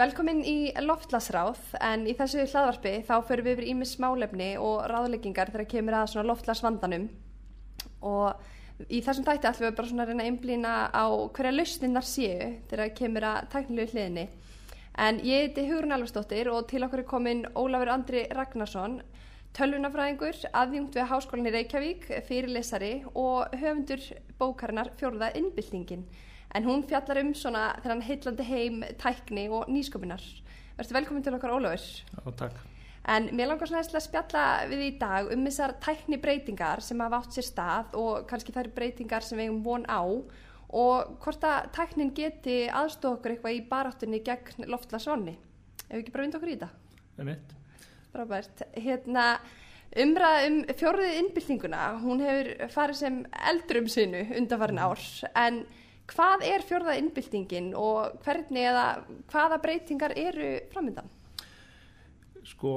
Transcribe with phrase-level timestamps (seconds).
[0.00, 5.50] Velkomin í loftlasráð en í þessu hlaðvarpi þá förum við yfir ímis smálefni og ráðleggingar
[5.52, 7.04] þegar kemur að svona loftlasvandanum
[8.08, 11.04] og í þessum tætti ætlum við bara svona að reyna að einblýna á
[11.36, 14.24] hverja lausninnar séu þegar kemur að tæknilegu hliðinni.
[15.04, 19.02] En ég heiti Hugrun Alvarsdóttir og til okkur er komin Ólafur Andri Ragnarsson,
[19.52, 24.08] tölvunafræðingur, aðjungt við Háskólinni Reykjavík, fyrirlesari og höfundur
[24.40, 26.08] bókarinnar Fjórða innbyltingin
[26.54, 30.24] en hún fjallar um svona þennan heitlandi heim, tækni og nýsköpunar.
[30.78, 31.86] Verður velkomin til okkar Ólafur.
[32.10, 32.60] Já, takk.
[33.10, 37.22] En mér langar svona að spjalla við í dag um þessar tækni breytingar sem hafa
[37.22, 40.02] átt sér stað og kannski þær breytingar sem við hefum von á
[40.70, 45.34] og hvort að tæknin geti aðstofa okkur eitthvað í baráttunni gegn loftlasvonni.
[45.88, 46.70] Ef við ekki bara vinda okkur í þetta?
[47.16, 47.56] Það er mitt.
[48.10, 48.62] Frábært.
[48.76, 49.24] Hérna,
[50.04, 53.20] umræða um fjóruðið innbyltinguna, hún hefur farið sem
[53.50, 55.64] eldur um sinu undanfarin ár en
[56.10, 58.84] Hvað er fjörða innbyltingin og hvernig eða
[59.30, 61.10] hvaða breytingar eru framöndan?
[62.50, 62.70] Sko,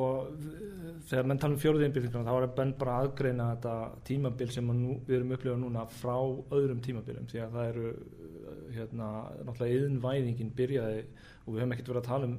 [1.08, 3.76] þegar menn tala um fjörða innbyltingina þá er það bara aðgreina þetta
[4.10, 6.18] tímabil sem nú, við erum upplifað núna frá
[6.54, 7.94] öðrum tímabilum því að það eru
[8.74, 9.08] hérna,
[9.48, 12.36] náttúrulega yðinvæðingin byrjaði og við höfum ekkert verið að tala um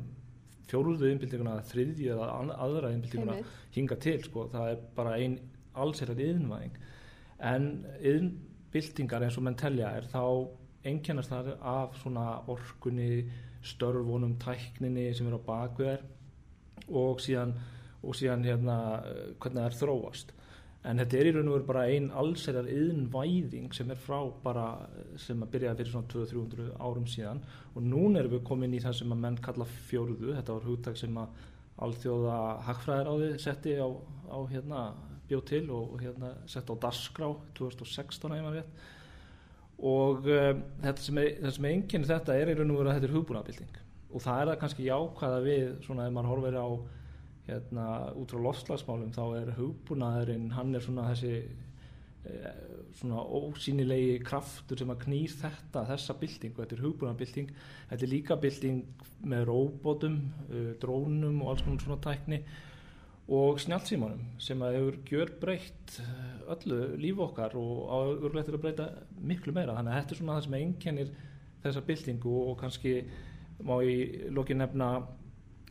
[0.68, 2.28] fjörðu innbyltinguna þriðji eða
[2.66, 3.38] aðra innbyltinguna
[3.74, 5.38] hinga til sko, það er bara einn
[5.74, 6.76] allsherjar yðinvæðing
[7.50, 7.70] en
[8.00, 10.22] yðinbyltingar eins og menn telja er þá
[10.84, 13.24] einkennast það af svona orkunni,
[13.64, 16.02] störfunum, tækninni sem er á bakveðar
[16.92, 17.54] og síðan,
[18.04, 18.78] og síðan hérna,
[19.40, 20.34] hvernig það er þróast.
[20.84, 24.66] En þetta er í raun og veru bara einn allserjar yðnvæðing sem er frá bara,
[25.16, 27.40] sem að byrjaði fyrir svona 200-300 árum síðan.
[27.72, 31.00] Og núna erum við komin í það sem að menn kalla fjóruðu, þetta var hugtak
[31.00, 31.40] sem að
[31.84, 32.36] alþjóða
[32.68, 33.88] hagfræðir á því setti á,
[34.28, 34.82] á hérna,
[35.30, 38.84] bjóð til og hérna sett á Dasgrá 2016 að ég maður rétt
[39.78, 43.10] og um, þetta sem er, er enginn þetta er í raun og veru að þetta
[43.10, 43.80] er hugbúnabilding
[44.14, 46.68] og það er það kannski jákvæða við svona ef maður horfir á
[47.48, 47.86] hérna
[48.16, 51.32] út frá lofslagsmálum þá er hugbúnaðurinn, hann er svona þessi
[52.30, 52.60] eh,
[52.96, 57.50] svona ósýnilegi kraftur sem að knýr þetta þessa bilding og þetta er hugbúnabilding
[57.90, 60.20] þetta er líka bilding með róbótum,
[60.50, 62.40] uh, drónum og alls konar svona tækni
[63.32, 68.64] og snjálfsímanum sem að hefur gjör breytt eh, öllu líf okkar og áurlegt er að
[68.66, 69.76] breyta miklu meira.
[69.78, 71.14] Þannig að þetta er svona það sem einkennir
[71.64, 72.94] þessa byltingu og kannski
[73.64, 74.90] má ég loki nefna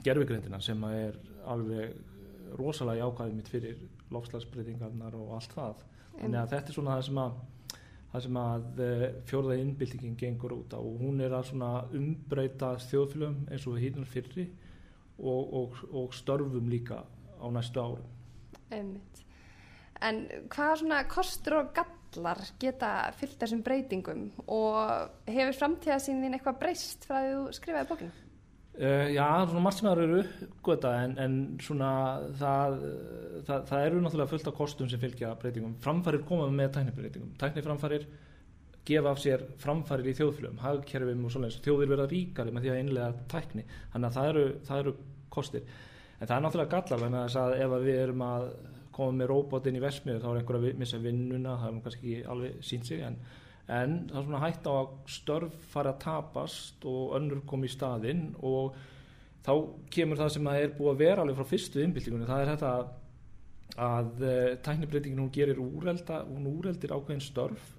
[0.04, 1.22] gerfugrindina sem að er
[1.54, 5.88] alveg rosalega jákvæðið mitt fyrir lofslagsbreytingarnar og allt það.
[6.18, 7.42] Þannig að þetta er svona það sem að
[8.14, 10.80] það sem að eh, fjórða innbyltingin gengur út á.
[10.82, 14.48] Og hún er að svona umbreyta þjóðfélögum eins og hínunar fyrri
[15.18, 17.04] og, og, og störfum líka
[17.44, 18.08] á næstu árum.
[18.72, 19.24] Einmitt.
[20.04, 22.90] En hvað svona kostur og gallar geta
[23.20, 28.20] fyllt þessum breytingum og hefur framtíðasínin eitthvað breyst frá því þú skrifaði bókinu?
[28.74, 31.90] Uh, já, svona margt sem það eru uppgöta en, en svona
[32.40, 32.78] það,
[33.46, 35.76] það, það eru náttúrulega fullt af kostum sem fylgja breytingum.
[35.84, 37.36] Framfærir koma með tæknifbreytingum.
[37.44, 38.08] Tækniframfærir
[38.90, 42.82] gefa af sér framfærir í þjóðflögum, hagkerfum og svona þjóðir verða ríkari með því að
[42.82, 43.68] innlega tækni.
[43.94, 44.96] Þannig að það eru, það eru
[45.38, 45.78] kostir
[46.20, 48.48] en það er náttúrulega gallar með þess að ef við erum að
[48.94, 52.66] koma með róbotinn í vesmiðu þá er einhver að missa vinnuna það er kannski alveg
[52.66, 53.20] sínt sig en,
[53.68, 57.72] en það er svona hægt á að störf fara að tapast og önnur kom í
[57.72, 58.76] staðinn og
[59.44, 59.54] þá
[59.94, 62.74] kemur það sem að er búið að vera alveg frá fyrstu innbyltingunni það er þetta
[63.74, 67.72] að, uh, tæknibreitingin hún gerir úrelda hún úreldir ákveðin störf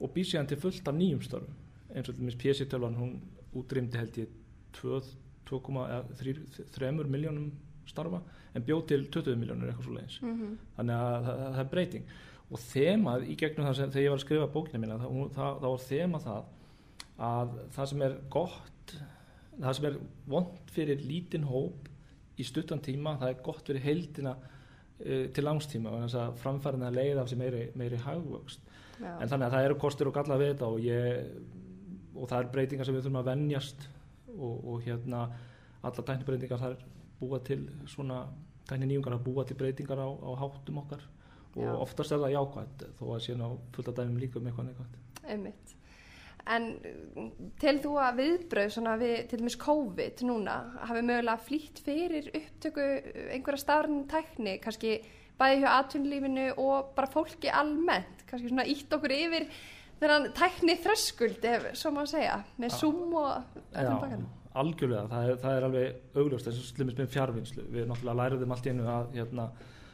[0.00, 1.54] og býr hann til fullt af nýjum störfum.
[1.94, 3.12] Eins og til minnst PC-tölvan hún
[3.54, 4.32] útrýmdi held ég
[4.74, 5.00] 2
[5.50, 7.52] 2,3 miljónum
[7.88, 8.20] starfa
[8.54, 10.56] en bjóð til 20 miljónur eitthvað svo leiðis mm -hmm.
[10.76, 12.04] þannig að það, það er breyting
[12.50, 15.46] og þemað í gegnum það sem þegar ég var að skrifa bókina mína þá, þá,
[15.60, 16.42] þá var þema það
[17.28, 18.94] að það sem er gott
[19.60, 21.88] það sem er vond fyrir lítinn hóp
[22.38, 26.86] í stuttan tíma það er gott fyrir heildina uh, til langstíma og þess að framfærin
[26.86, 29.18] að leiða af sér meiri, meiri hagvöxt Já.
[29.18, 31.30] en þannig að það eru kostur og galla við þetta og, ég,
[32.14, 33.88] og það er breytingar sem við þurfum að vennjast
[34.38, 35.26] og, og hérna
[35.84, 36.76] alla tæknibreitingar þar
[37.20, 38.24] búa til svona
[38.68, 41.02] tækninýjungar að búa til breytingar á, á háttum okkar
[41.54, 41.72] og Já.
[41.78, 45.74] oftast er það jákvæmt þó að síðan á fullta dæmum líka um eitthvað neikvæmt Einmitt.
[46.44, 46.66] En
[47.60, 52.84] til þú að viðbröð svona við til dæmis COVID núna hafi mögulega flýtt fyrir upptöku
[53.32, 54.98] einhverja stafrinn tækni kannski
[55.40, 59.48] bæði hjá atvinnlífinu og bara fólki almennt kannski svona ítt okkur yfir
[60.04, 64.24] þennan tækni þröskuld ef svo má segja með Zoom og bakana
[64.54, 68.54] algjörlega, það er, það er alveg augljóst eins og slimist með fjárvinnslu við náttúrulega læriðum
[68.54, 69.46] allt einu að, hérna,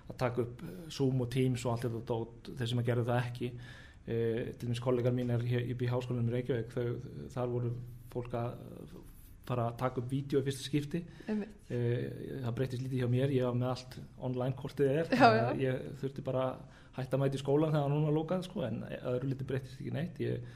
[0.06, 3.20] að taka upp Zoom og Teams og allt þetta og þeir sem að gera það
[3.30, 4.18] ekki e,
[4.58, 6.90] til dæmis kollegar mín er hér í háskólanum í Reykjavík þau,
[7.36, 7.72] þar voru
[8.12, 8.50] fólk að
[9.48, 11.00] fara að taka upp vídeo í fyrsta skipti.
[11.26, 11.78] E,
[12.44, 13.96] það breytist lítið hjá mér ég var með allt
[14.28, 15.46] online kortið er Já, já.
[15.64, 19.30] ég þurfti bara að hætta að mæta í skólan þegar núna lókað sko, en öðru
[19.30, 20.20] lítið breytist ekki neitt.
[20.22, 20.50] Ég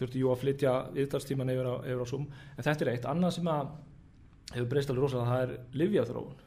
[0.00, 2.28] þurfti jú að flytja viðtalstíman yfir á, yfir á Zoom.
[2.56, 3.74] En þetta er eitt, annað sem að
[4.54, 6.46] hefur breyst alveg rosalega, það er livjaþróun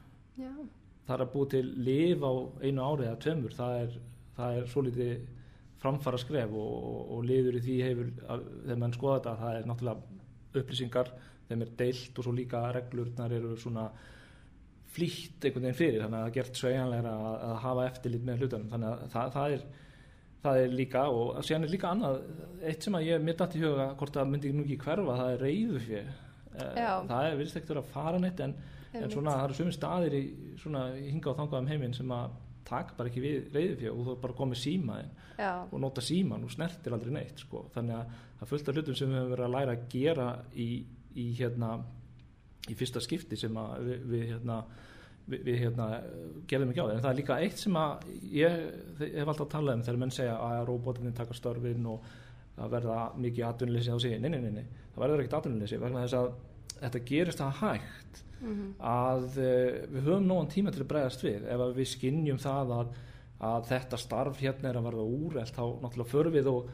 [1.03, 2.33] það er að búið til liv á
[2.63, 3.95] einu ári eða tveimur, það er,
[4.37, 5.13] það er svo litið
[5.83, 9.57] framfara skref og, og, og liður í því hefur, að, þegar mann skoða þetta, það
[9.57, 11.13] er náttúrulega upplýsingar,
[11.49, 13.87] þeim er deilt og svo líka reglurnar eru svona
[14.93, 18.43] flýtt einhvern veginn fyrir þannig að það er gert sveigjanlegra að, að hafa eftirlit með
[18.43, 19.65] hlutunum, þannig að það, það er
[20.43, 22.17] það er líka og síðan er líka annað
[22.67, 25.33] eitt sem að ég mitt átt í huga hvort það myndi nú ekki hverfa, það
[25.33, 26.09] er reyðu fyrir
[26.53, 26.89] Já.
[27.09, 28.57] það er virðist ekkert að fara neitt en
[28.93, 30.23] en svona það eru sömur staðir í
[30.61, 32.35] svona hinga og þangað um heiminn sem að
[32.67, 35.09] taka bara ekki við reyðufjö og þú bara komið símaðin
[35.39, 37.65] já, og nota síman og snertir aldrei neitt sko.
[37.73, 40.69] þannig að það fullt af hlutum sem við höfum verið að læra að gera í,
[41.19, 41.71] í hérna
[42.69, 44.59] í fyrsta skipti sem að við, við hérna
[45.25, 45.89] við, við hérna
[46.47, 48.57] gerðum ekki á það en það er líka eitt sem að ég,
[49.03, 52.07] hef alltaf talað um þegar menn segja að robotinni taka störfin og
[52.55, 56.03] það verða mikið atvinnuleysi á sig nei, nei, nei, nei, það verður ekkert atvinnuleysi vegna
[56.05, 56.33] þess að
[56.83, 61.47] þetta gerist það hægt mhm, að uh, við höfum nógan tíma til að bregðast við.
[61.47, 62.95] Ef að við skinnjum það að,
[63.49, 66.71] að þetta starf hérna er að verða úrelt þá náttúrulega förum við og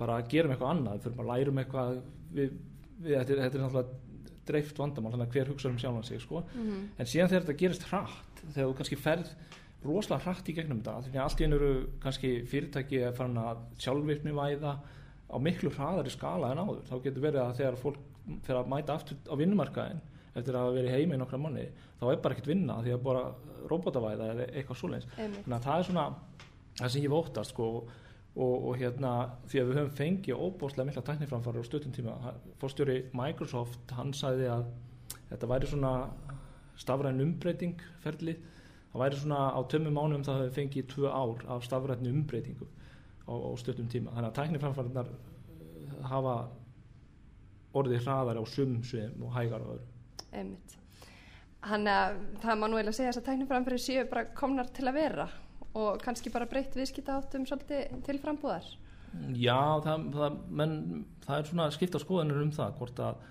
[0.00, 1.92] bara gerum eitthvað annað, við förum að lærum eitthvað
[2.32, 2.56] við,
[2.98, 4.00] við, þetta, er, þetta er náttúrulega
[4.48, 6.44] dreift vandamál, þannig að hver hugsa um sjálfan sig sko.
[6.54, 9.34] mhm, en síðan þegar þetta gerist hratt þegar þú kannski ferð
[9.82, 11.72] rosalega hratt í gegnum þetta þannig að allt í einu eru
[12.02, 14.76] kannski fyrirtæki að fara að sjálfvirkni væða
[15.32, 18.00] á miklu hraðari skala en áður þá getur verið að þegar fólk
[18.46, 20.02] fyrir að mæta aftur á vinnumarkaðin
[20.38, 21.64] eftir að verið heima í nokkra manni
[22.00, 23.24] þá er bara ekkert vinna því að bara
[23.70, 25.08] robotavæða eða eitthvað einmitt.
[25.16, 26.06] þannig að það er svona
[26.78, 27.66] það sem ég vóttast sko,
[28.36, 29.12] og, og hérna
[29.50, 32.14] því að við höfum fengið óbúslega mikla tækniframfæri á stuttum tíma
[32.62, 34.64] fórstjóri Microsoft hann sagði að
[35.28, 35.92] þetta væri svona
[36.80, 38.36] stafræn umbreyting ferli.
[38.92, 42.68] Það væri svona á tömmu mánum það hefði fengið tvö ár af stafræn umbreytingu
[43.28, 44.12] á, á stuttum tíma.
[44.16, 45.12] Þannig að tækniframfærinar
[46.08, 46.36] hafa
[47.76, 49.92] orðið hraðar á sum sviðum og hægar öðrum.
[50.32, 50.76] Einmitt.
[51.62, 54.98] Hann að það má nú eiginlega segja þess að tækniframfyrir séu bara komnar til að
[54.98, 55.28] vera
[55.78, 58.66] og kannski bara breytt viðskipta áttum svolítið til frambúðar.
[59.36, 60.74] Já, það, það, menn,
[61.26, 63.26] það er svona skipta skoðanir um það hvort að,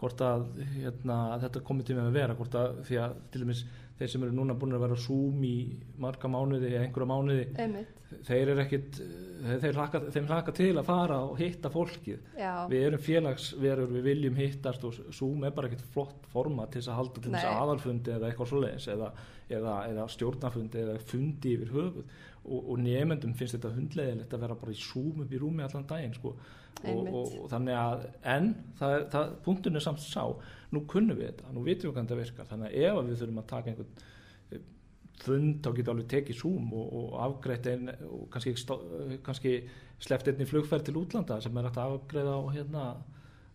[0.00, 0.44] hvort að
[0.76, 3.64] hérna, þetta komið tíma að vera hvort að því að til dæmis
[3.98, 5.56] þeir sem eru núna búin að vera Zoom í
[6.02, 8.02] marga mánuði eða einhverja mánuði Einmitt.
[8.28, 9.00] þeir eru ekkit
[9.46, 12.28] þeir, hlaka, þeim hlaka til að fara og hitta fólkið.
[12.38, 16.80] Já, við erum félagsverur, við viljum hittast og Zoom er bara ekkit flott forma til
[16.80, 19.10] þess að halda til þess aðalfundi eða eitthvað svoleiðis eða,
[19.48, 22.14] eða, eða stjórnafundi eða fundi yfir höfuð.
[22.46, 25.88] Og, og nefendum finnst þetta hundlegilegt að vera bara í Zoom upp í rúmi allan
[25.90, 26.36] daginn sko.
[26.86, 28.02] og, og, og þannig að
[28.36, 30.22] en það, það, punktun er samt sá
[30.76, 32.48] nú kunnum við þetta, nú vitum við hvernig þetta virkar.
[32.52, 33.98] Þannig að ef við þurfum að taka einhvern
[34.52, 34.64] eh,
[35.24, 38.80] fund þá getur alveg tekið Zoom og, og afgreitt einn og kannski, stó-
[39.26, 39.56] kannski
[40.06, 42.88] sleppt einn í flugferð til útlanda sem er hægt að afgreiða á hérna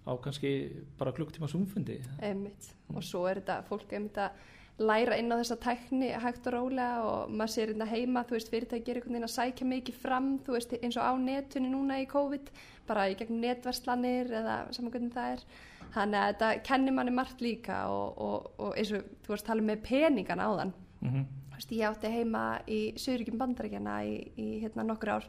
[0.02, 0.52] á kannski
[0.98, 2.00] bara klukktíma Zoom-fundi.
[2.26, 2.72] Einmitt.
[2.90, 4.40] Og svo er þetta fólk einmitt að
[4.82, 8.50] læra inn á þessa tækni hægt og rólega og maður sér hérna heima, þú veist,
[8.50, 12.00] fyrirtæki er einhvern veginn að sækja mikið fram, þú veist, eins og á netunni núna
[12.02, 12.50] í COVID,
[12.88, 15.46] bara í gegnum netverslanir eða saman hvernig það er.
[15.92, 19.62] Þannig að þetta kennir manni margt líka og, og, og eins og þú veist, tala
[19.62, 20.74] með peningan áðan.
[21.02, 21.26] mm -hmm.
[21.52, 25.26] Þú veist, ég átti heima í Suðuríkjum bandaríkjana í, í hérna nokkur ár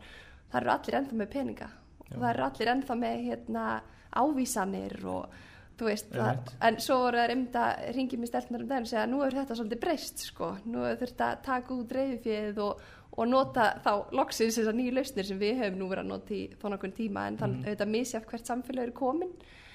[0.52, 1.71] það eru allir ennþá með peninga
[2.02, 3.66] og það eru allir ennþá með hérna
[4.12, 5.37] ávísanir og
[5.78, 8.90] þú veist það, en svo voru það reymd að ringi mér stelpunar um daginn og
[8.90, 12.82] segja nú er þetta svolítið breyst sko nú er þurft að taka út reyðufjöð og,
[13.16, 16.42] og nota þá loksins þessar nýju lausnir sem við höfum nú verið að nota í
[16.62, 17.66] þó nokkur tíma en þannig Mhm.
[17.69, 19.33] auðvitað misjaf hvert samfélag eru komin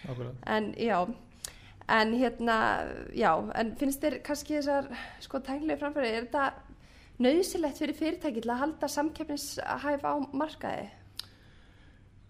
[0.10, 0.36] Akkurat.
[0.48, 1.08] en já
[1.90, 2.58] en hérna,
[3.16, 4.90] já, en finnst þér kannski þessar,
[5.22, 6.54] sko, tæknilega framfæri er þetta
[7.20, 10.90] nöðsilegt fyrir fyrirtæki til að halda samkeppnishæf á markaði?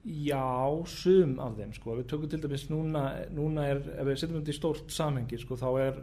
[0.05, 1.95] Já, sum af þeim sko.
[1.97, 3.01] Við tökum til dæmis núna,
[3.35, 5.97] núna er, ef við setjum þetta í stórt samhengi sko, þá er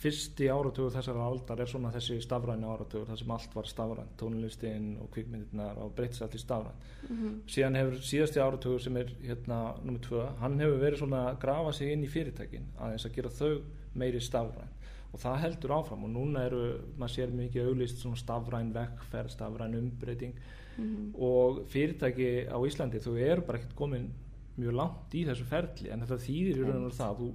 [0.00, 4.90] fyrsti áratugur þessara aldar er svona þessi stafræni áratugur þar sem allt var stafrænt, tónlistin
[5.02, 6.88] og kvikmyndirnar og breytist allt í stafrænt.
[7.08, 11.40] Mm síðan hefur síðasti áratugur sem er hérna nummið tvö, hann hefur verið svona að
[11.40, 13.62] grafa sig inn í fyrirtækin aðeins að gera þau
[13.94, 14.76] meiri stafræn.
[15.12, 16.64] Og það heldur áfram og núna eru
[16.96, 20.34] maður sér mikið auglýst svona stafræn vekkferð, stafræn umbreyting.
[20.80, 21.22] -hmm.
[21.22, 24.10] og fyrirtæki á Íslandi þau eru bara ekkert komin
[24.58, 27.30] mjög langt í þessu ferli en þetta þýðir í raun og það að þú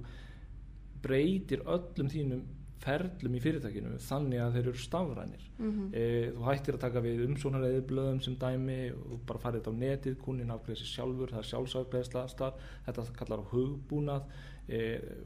[1.06, 2.44] breytir öllum þínum
[2.82, 5.46] ferlum í fyrirtækinu þannig að þeir eru stafrænir.
[5.58, 5.86] Mhm.
[5.92, 9.80] e, þú hættir að taka við umsónareiði blöðum sem dæmi og bara farið þetta á
[9.84, 12.26] netið, kunnin afgreðir sér sjálfur það er sjálfsafgreðsla
[12.86, 14.28] þetta kallar á hugbúnað.
[14.66, 14.78] E,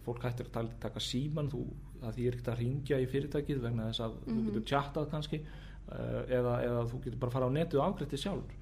[0.04, 1.64] fólk hættir að taka síman þú,
[2.02, 5.40] það því er ekkert að ringja í fyrirtækið vegna þess að þú getur tjattað kannski
[5.40, 8.57] uh, eða, eða þú getur bara að fara á netu og afgrætti sjálf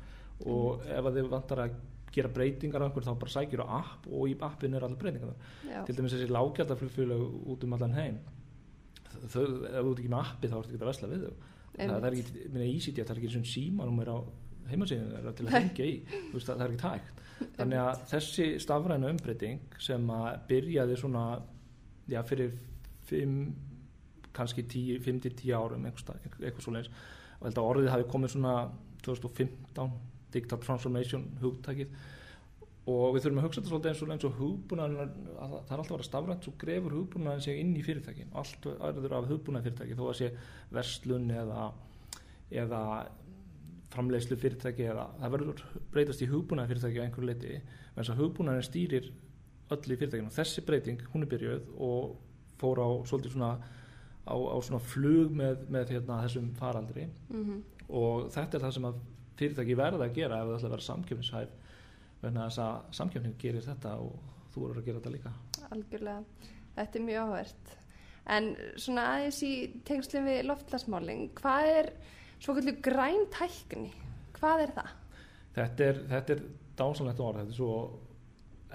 [0.47, 1.79] og ef að þið vantar að
[2.15, 5.35] gera breytingar á einhver þá bara sækir á app og í appinu er allir breytingar
[5.67, 5.83] Já.
[5.87, 8.21] til dæmis þessi lágjaldaflugfélög út um allan heim
[9.27, 11.47] þau, ef þú ert ekki með appi þá ertu ekki að vesla við þau.
[11.79, 14.19] Það, það er ekki, minna EasyJet, það er ekki svona símanúmer á
[14.69, 15.95] heimasíðinu til að hengja í.
[16.09, 17.23] Þú veist, það, er ekki tækt.
[17.59, 21.25] Þannig að þessi stafræna umbreyting sem að byrjaði svona
[22.11, 22.57] já, fyrir
[23.09, 23.39] 5
[24.39, 24.65] kannski
[25.03, 26.91] 5-10 árum eitthvað, eitthvað svo leins
[27.39, 28.55] og held að orðið hafi komið svona
[29.07, 29.97] 2015
[30.35, 31.95] Digital Transformation hugtækið
[32.89, 35.81] og við þurfum að hugsa þetta svolítið eins og, eins og hugbúnaðin það er alltaf
[35.83, 38.31] að vera stafrænt svo grefur hugbúnaðin sig inn í fyrirtækin.
[38.39, 40.31] Allt aðraður af hugbúnaði fyrirtæki þó að sé
[40.73, 41.67] verslun eða,
[42.65, 42.83] eða
[43.93, 48.23] framleiðslu fyrirtæki eða það verður breytast í hugbúnaði fyrirtæki á einhverju leiti en þess að
[48.23, 49.11] hugbúnaðin stýrir
[49.75, 50.31] öll í fyrirtækinu.
[50.33, 52.17] Og þessi breyting hún er byrjuð og
[52.61, 53.53] fór á svolítið svona
[54.25, 57.09] á, á svona flug með, með hérna, þessum faraldri.
[57.29, 57.65] Mhm.
[57.89, 58.97] og þetta er það sem að
[59.39, 61.68] fyrirtæki verða að gera ef það ætla að vera samkjöfnishæf
[62.23, 64.15] vegna þess að samkjöfning gerir þetta og
[64.53, 65.35] þú verður að gera þetta líka.
[65.69, 67.75] Algjörlega, þetta er mjög áhvert.
[68.29, 69.53] En svona aðeins í
[69.89, 71.91] tengslum við loftlasmálin hvað er
[72.39, 73.93] svo kallu græn tækni?
[74.39, 74.97] Hvað er það?
[75.59, 76.45] þetta er, þetta er
[76.79, 77.41] dásanlegt orð.
[77.43, 77.73] Þetta er svo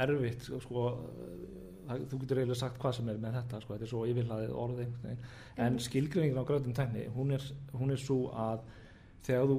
[0.04, 0.84] erfitt sko,
[2.10, 4.84] þú getur eiginlega sagt hvað sem er með þetta sko, þetta er svo yfirlaðið orð
[4.84, 5.26] einhvern veginn.
[5.66, 7.46] en skilgreiningin á gröðum tækni hún er,
[7.78, 8.64] hún er svo að
[9.28, 9.58] þegar þú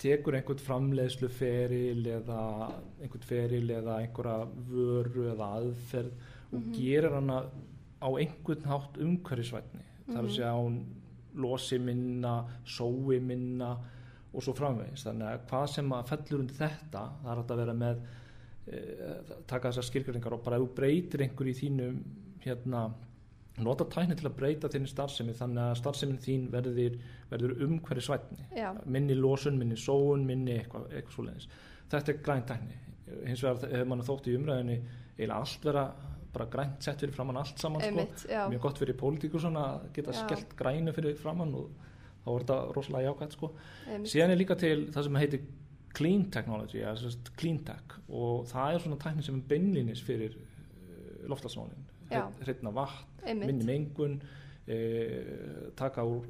[0.00, 2.42] tekur einhvern framleiðslu feril eða
[3.00, 7.42] einhvern feril eða einhverja vöru eða aðferð og gerir hana
[8.00, 10.78] á einhvern hátt umhverfisvætni þar að segja að hún
[11.40, 12.34] losi minna,
[12.66, 13.74] sói minna
[14.30, 15.04] og svo framvegis.
[15.06, 18.02] Þannig að hvað sem að fellur undir þetta það er að vera með
[18.66, 18.80] e,
[19.50, 22.02] taka þessar skilgjöringar og bara ef þú breytir einhver í þínum
[22.44, 22.84] hérna
[23.64, 27.00] nota tækni til að breyta þinni starfsemi þannig að starfsemin þín verður,
[27.30, 28.70] verður umhverju svætni Já.
[28.84, 31.50] minni losun, minni sóun, minni eitthvað, eitthvað svoleiðis.
[31.90, 32.78] Þetta er græn tækni
[33.26, 34.78] hins vegar hefur mann þótt í umræðinni
[35.18, 35.84] eiginlega allt vera
[36.30, 38.44] bara grænt sett fyrir framann allt saman Einmitt, sko.
[38.52, 40.20] mjög gott fyrir pólitíkur svona að geta Já.
[40.22, 41.70] skellt grænu fyrir framann og
[42.22, 43.50] þá er þetta rosalega jákvæmt sko.
[43.88, 44.12] Einmitt.
[44.12, 45.48] síðan er líka til það sem heitir
[45.98, 46.84] clean technology
[47.36, 50.38] clean tech og það er svona tækni sem er beinlínis fyrir
[51.26, 51.89] loftlagsmálin Já.
[52.44, 53.46] Hreitna vatn, Einmitt.
[53.46, 54.20] minni mengun
[54.66, 54.76] e,
[55.76, 56.24] taka úr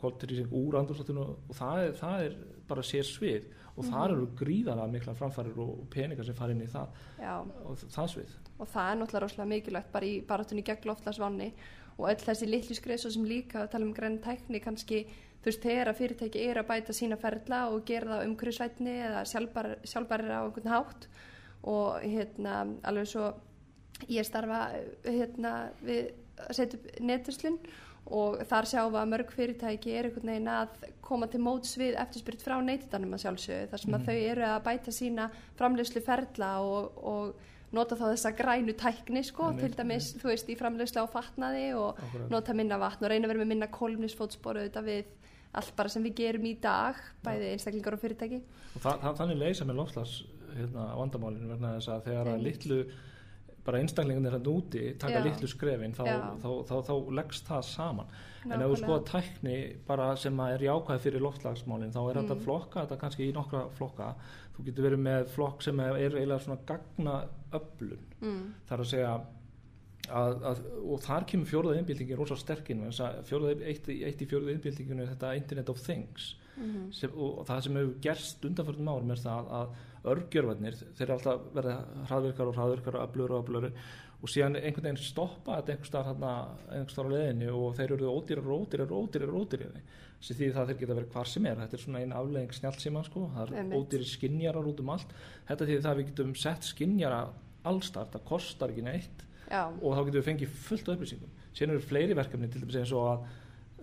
[0.00, 2.36] koltrýsing úr andursláttunum og það er, það er
[2.68, 3.44] bara sér svið
[3.76, 3.92] og Mhm.
[3.92, 6.88] þar eru gríðarlega mikla framfærir og peningar sem fara inn í það
[7.20, 7.40] Já.
[7.64, 11.52] og það svið og það er náttúrulega rosalega mikilvægt bara í barátunni gegn loftlagsvanni
[11.98, 15.06] og öll þessi litlu skrið svo sem líka að tala um græn tækni kannski
[15.42, 19.24] þú veist þegar að fyrirtæki er að bæta sína ferla og gera það umhverfisvætni eða
[19.24, 21.06] sjálfbar, sjálfbarir á einhvern hátt
[21.64, 23.34] og hérna alveg svo
[24.12, 24.68] ég starfa
[25.04, 27.58] hérna við að setja upp netuslun
[28.06, 31.96] og þar sjáum við að mörg fyrirtæki er einhvern veginn að koma til móts við
[31.98, 35.26] eftirspyrt frá neytidanum að sjálfsögðu þar sem að þau eru að bæta sína
[35.58, 40.58] framleiðslu ferla og, og nota þá þessa grænu tækni sko, til dæmis, þú veist, í
[40.58, 42.28] framleiðslu á fatnaði og Akkúrat.
[42.30, 45.10] nota minna vatn og reyna að vera með minna kolumnisfótspor auðvitað við
[45.56, 48.40] allt bara sem við gerum í dag bæði einstaklingar og fyrirtæki.
[48.76, 50.16] Og það, það, þannig leysa með loftslags
[50.52, 52.80] hérna, vandamálinu verna þess að þegar að litlu
[53.66, 56.02] bara einstaklingarnir hérna úti taka litlu skrefin þá,
[56.42, 58.06] þá, þá, þá, leggst það saman
[58.46, 58.82] en ef þú Nákvæmlega.
[58.82, 59.56] skoða tækni
[59.88, 62.26] bara sem að er jákvæð fyrir loftslagsmálin þá er Mm.
[62.28, 64.10] þetta flokka, þetta kannski í nokkra flokka
[64.56, 67.16] þú getur verið með flokk sem er er eiginlega svona gagna
[67.52, 68.44] öflun mm.
[68.68, 69.14] þar að segja
[70.06, 75.14] að, að, og þar kemur fjóruða innbyltingin rosa sterkinn eitt, eitt í fjóruða innbyltinginu er
[75.16, 76.86] þetta Internet of Things Mhm.
[76.90, 79.74] sem, og það sem hefur gerst undanförnum árum er það að
[80.12, 83.70] örgjörfarnir þeir eru alltaf verið hraðvirkar og hraðvirkar og öflur og öflur
[84.16, 88.66] og síðan einhvern veginn stoppa þetta einhvern staðar á leðinu og þeir eru ódýrar og
[88.66, 89.80] ódýrar og ódýrar og ódýrar
[90.20, 91.58] sem því það þeir geta verið hvar sem er.
[91.60, 93.26] Þetta er svona einn aflegging snjálfsíma sko.
[93.34, 93.78] Það er Einmitt.
[93.78, 95.16] ódýrir skinjarar út um allt.
[95.48, 97.22] Þetta því það við getum sett skinjara
[97.66, 99.24] allstar, það kostar ekki neitt.
[99.46, 101.34] Já, og þá getum við fengið fullt af upplýsingum.
[101.52, 103.26] Síðan eru fleiri verkefni til dæmis eins og að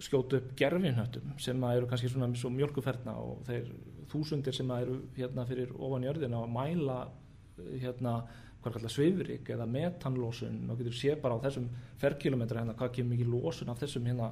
[0.03, 3.69] skjóta upp gerfinhöttum sem eru kannski svona svo mjölkuferna og þeir
[4.11, 6.97] þúsundir sem að eru hérna fyrir ofan jörðina að mæla
[7.59, 8.15] eh, hérna
[8.63, 11.69] hvað kallar svifrik eða metanlósun og getur sé bara á þessum
[11.99, 14.29] ferkilometra hérna hvað kemur mikið lósun af þessum hérna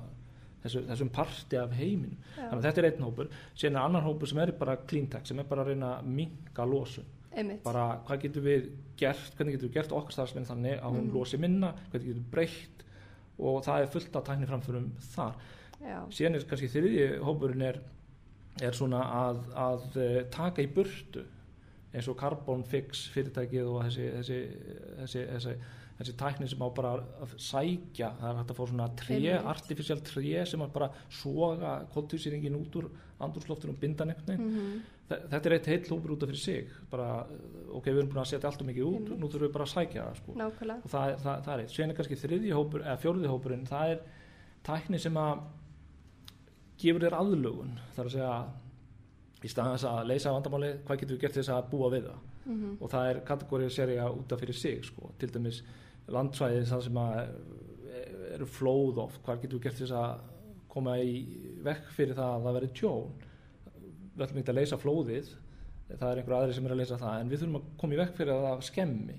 [0.63, 2.45] þessu, þessum parti af heiminu Já.
[2.49, 5.25] þannig að þetta er einn hópur síðan er annar hópur sem er bara clean tech
[5.27, 9.55] sem er bara að reyna að minka lósun einmitt bara hvað getum við gert hvernig
[9.57, 11.13] getum við gert okkar starfsmenn þannig að hún Mhm.
[11.15, 12.83] losi minna, hvernig getum við breytt
[13.39, 15.33] og það er fullt af tækni framförum þar.
[15.81, 17.79] Já, Síðan er kannski þriðji hópurinn er,
[18.61, 21.23] er svona að, að eh, taka í burtu
[21.93, 24.35] eins og Carbon Fix fyrirtækið og þessi, þessi,
[25.01, 25.55] þessi, þessi,
[25.99, 26.91] þessi tækni sem á bara
[27.23, 28.13] að sækja.
[28.19, 29.19] Það er hægt að fá svona tré,
[29.53, 32.87] artificial tré sem að bara soga koltvísýringin út úr
[33.21, 34.81] andursloftur og binda nefni Mhm.
[35.11, 36.67] þetta er eitt heill hópur út af fyrir sig.
[36.89, 37.25] Bara,
[37.75, 39.19] ok, við erum búin að setja allt og mikið út Einmitt.
[39.19, 40.33] nú þurfum við bara að sækja það sko.
[40.39, 40.83] nákvæmlega.
[40.85, 43.91] Og það, það, það er eitt, síðan er kannski þriðji hópur eða fjóriði hópurinn, það
[43.91, 43.99] er
[44.63, 45.41] tækni sem að
[46.81, 48.33] gefur þér aðlugun, það er að segja
[49.41, 52.27] í staðan þess að leysa vandamáli hvað getur við gert þess að búa við það
[52.41, 52.77] Mhm.
[52.81, 55.11] og það er kategórið serja út af fyrir sig sko.
[55.19, 55.61] til dæmis
[56.09, 60.19] landsvæði það sem eh, eru flóð oft, hvað getur við gert þess að
[60.69, 61.13] koma í
[61.63, 63.11] vekk fyrir það að það veri tjón
[64.15, 65.29] við ætlum ekki að leysa flóðið
[65.91, 67.97] það er einhver aðri sem er að leysa það en við þurfum að koma í
[68.01, 69.17] vekk fyrir að það skemmi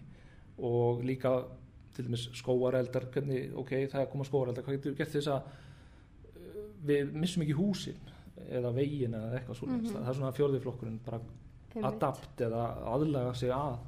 [0.58, 1.32] og líka
[1.94, 5.28] til dæmis skóareldar hvernig, ok, það er að koma skóareldar hvað getur við gert þess
[5.28, 5.42] að
[6.86, 7.98] við missum ekki húsin
[8.50, 9.92] eða vegin eða eitthvað svona Mhm.
[9.94, 11.20] það er svona fjórðiflokkurinn bara
[11.82, 12.62] adapt eða
[12.92, 13.78] aðlaga sig að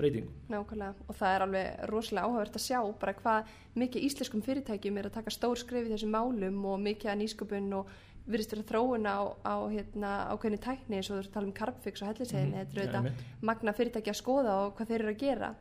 [0.00, 0.32] breytingum.
[0.48, 0.94] Nákvæmlega.
[1.08, 3.44] Og það er alveg rosalega áhugavert að sjá bara hvað
[3.76, 7.72] mikið íslenskum fyrirtækjum er að taka stór skrif í þessum málum og mikið að nýsköpun
[7.74, 7.86] og
[8.30, 11.52] virðist vera þróun á, á hérna, ákveðni tækni eins og þú ert að tala um
[11.52, 15.12] Carbfix og hellisegin, Mhm, þetta eru ja, magna fyrirtæki að skoða og hvað þeir eru
[15.14, 15.54] að gera.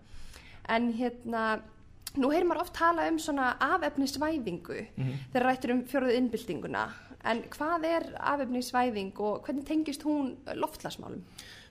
[0.69, 1.61] En hérna
[2.19, 5.13] nú heyrir maður oft tala um svona afefnisvæðingu Mhm.
[5.33, 6.83] þegar rættur um fjóruðu innbyltinguna
[7.25, 11.21] en hvað er afefnisvæðing og hvernig tengist hún loftlasmálum?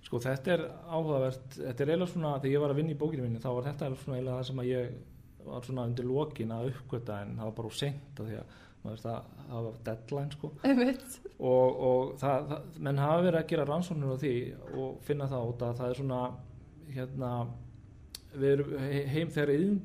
[0.05, 3.23] Sko þetta er áhugavert, þetta er eiginlega svona, þegar ég var að vinna í bókinu
[3.23, 4.91] minni þá var þetta eiginlega það sem að ég
[5.49, 8.57] var svona undir lokin að uppgöta en það var bara úr seint að því að
[8.85, 10.51] maður veist að það var deadline sko
[11.41, 14.35] og, og það, það, menn hafa verið að gera rannsóknir á því
[14.79, 16.21] og finna það út að það er svona
[16.95, 17.31] hérna
[18.39, 19.81] við erum he- heim þegar yðn,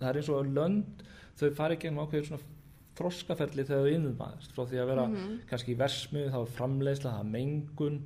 [0.00, 1.02] það er eins og lönd
[1.40, 2.52] þau fari gegnum ákveður svona
[2.96, 5.34] þroskaferli þegar þau innumæðast frá því að vera Mhm.
[5.50, 7.98] kannski í versmið, það er framleiðsla, það er mengun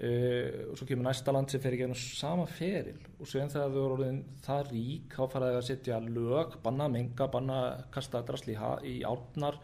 [0.00, 3.70] uh, og svo kemur næsta land sem fer í gegnum sama feril og síðan þegar
[3.74, 7.58] þau eru orðin það rík þá fara þau að setja lög, banna menga, banna
[7.92, 9.58] kasta drasli í, árnar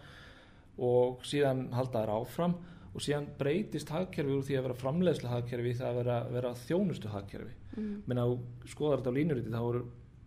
[0.78, 2.54] og síðan halda þær áfram
[2.96, 7.08] og síðan breytist hagkerfi úr því að vera framleiðsla hagkerfi það að vera, vera þjónustu
[7.12, 8.02] hagkerfi Mm.
[8.08, 9.80] menn að þú skoðar þetta á línuriti þá eru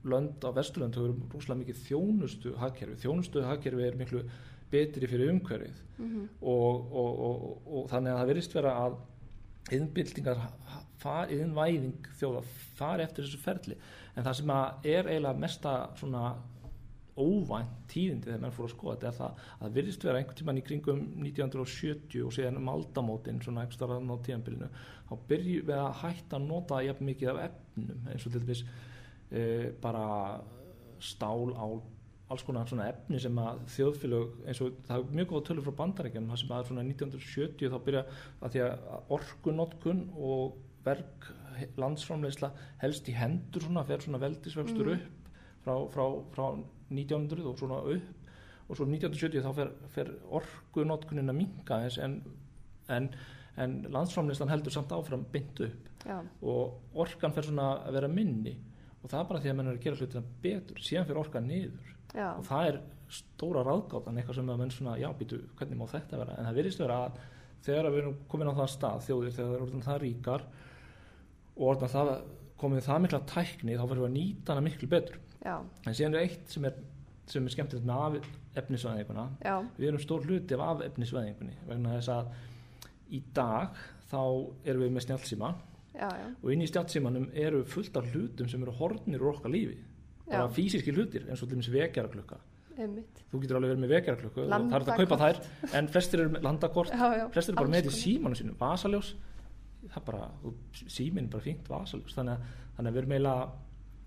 [0.08, 3.00] lönd á vesturlönd þá eru rúslega mikið þjónustu hagkerfi.
[3.04, 4.24] Þjónustu hagkerfi er miklu
[4.72, 5.86] betri fyrir umhverfið.
[6.00, 6.28] Mhm.
[6.42, 9.00] og, og, og, og, og þannig að það verðist vera að
[9.76, 10.46] innbyltingar
[11.34, 12.46] innvæðing þjóða
[12.78, 13.76] fari eftir þessu ferli.
[14.16, 16.24] En það sem er eiginlega mesta svona
[17.20, 20.40] óvænt tíðindi þegar menn fór að skoða þetta er það að það virðist vera einhvern
[20.40, 24.70] tíman í kringum 1970 og síðan um aldamótin svona ekki starfaðan á tíðanbyrjunu
[25.10, 28.64] þá byrjum við að hætta að nota jafn mikið af efnum eins og til dæmis
[29.32, 30.42] e, bara
[31.00, 31.66] stál á
[32.30, 35.76] alls konar svona efni sem að þjóðfélög eins og það er mjög góð tölur frá
[35.80, 38.04] bandarækjum það sem að svona 1970 þá byrja
[38.42, 41.30] að því að orkunotkun og verk
[41.82, 42.52] landsframleysla
[42.84, 45.00] helst í hendur svona, fer svona veldisvöxtur Mhm.
[45.00, 46.46] upp frá, frá, frá
[46.92, 48.16] 1900 og svona upp.
[48.70, 52.22] Og svo 1970 þá fer, fer orkunotkunin að minka þess en,
[52.90, 53.10] en,
[53.58, 55.90] en landsframleyslan heldur samt áfram bynd upp.
[56.06, 58.56] Já, og orkan fer svona að vera minni
[59.00, 61.48] og það er bara því að menn er að gera hlutina betur síðan fer orkan
[61.48, 61.92] niður.
[62.10, 62.80] Já, og það er
[63.14, 66.36] stóra ráðgáttan eitthvað sem að menn svona, já býtu, hvernig má þetta vera?
[66.38, 67.22] En það virðist vera að
[67.66, 70.46] þegar við erum komin á það stað, þjóðir, þegar það er orðin það ríkar
[71.56, 72.12] og orðin það
[72.60, 75.20] komið það mikla tækni, þá verðum við að nýta hana miklu betur.
[75.40, 76.80] Já, en síðan er eitt sem er,
[77.30, 78.20] sem er skemmtilegt með
[78.60, 79.26] efnisvæðinguna
[79.78, 82.32] við erum stór hluti af af efnisvæðingunni vegna þess að
[83.16, 83.78] í dag
[84.10, 84.22] þá
[84.66, 85.52] erum við með snjálfsíma
[86.00, 89.52] já, já, og inn í snjálfsímanum eru fullt af hlutum sem eru hornir úr okkar
[89.54, 89.78] lífi.
[90.30, 90.54] Bara Já.
[90.54, 92.38] físiski hlutir eins og til dæmis vekjaraklukka.
[92.80, 93.24] Einmitt.
[93.32, 95.40] þú getur alveg verið með vekjaraklukku og það er hægt að kaupa þær
[95.80, 96.94] en flestir eru með landakort.
[97.34, 98.56] Flestir eru bara með í símanu sínum.
[98.62, 99.10] Vasaljós
[99.90, 100.30] það er bara,
[100.88, 102.14] símin er bara fínt vasaljós.
[102.16, 103.50] Þannig að, þannig að við erum eiginlega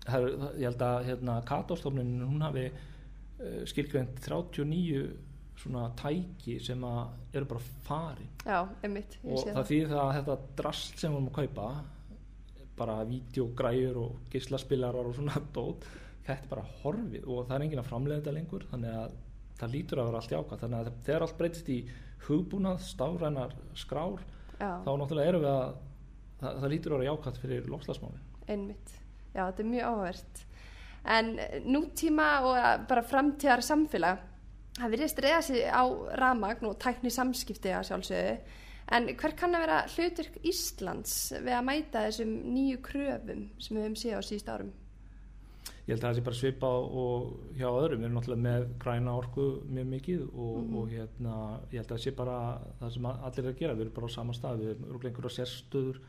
[0.07, 5.03] það er, það- ég held að hérna, Katostofnin hún hafi uh, skilgreint 39
[5.59, 9.67] svona tæki sem að eru bara farin Já, einmitt, og það það.
[9.71, 11.67] þýðir það að þetta drast sem við erum að kaupa
[12.77, 15.87] bara vídeogræjur og gíslaspilarar og svona dót
[16.25, 19.15] þetta er bara horfið og það er enginn að framlega þetta lengur þannig að
[19.61, 21.79] það lítur að vera allt jákvæð þannig að þegar allt breytist í
[22.27, 24.23] hugbúnað, stafrænar skrár
[24.57, 25.73] Já, þá náttúrulega erum við að
[26.41, 28.97] það, það lítur að vera jákvæð fyrir lofslagsmáli einmitt.
[29.33, 30.43] Já, þetta er mjög áhvert.
[31.13, 31.31] En
[31.67, 34.21] nútíma og eh, bara framtíðar samfélag,
[34.79, 35.83] það virðist reyða sig á
[36.19, 38.37] ramagn og tækni samskipti að sjálfsögðu.
[38.93, 43.85] En hver kann að vera hlutverk Íslands við að mæta þessum nýju kröfum sem við
[43.85, 44.71] höfum séð á síðust árum?
[45.83, 46.67] ég held að það sé bara svipa
[47.03, 47.23] og
[47.59, 50.75] hjá öðrum, við erum náttúrulega með græna orku mjög mikið og, Mhm.
[50.79, 51.33] og hérna,
[51.71, 52.37] ég held að það sé bara
[52.79, 55.33] það sem allir eru að gera, við erum bara á sama stað við erum einhverja
[55.37, 55.99] sérstöður